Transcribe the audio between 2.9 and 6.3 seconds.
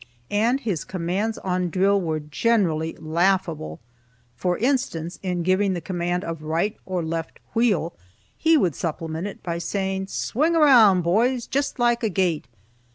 laughable. For instance, in giving the command